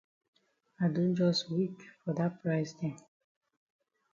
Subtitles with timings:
[0.83, 2.95] I don jus weak for dat price dem.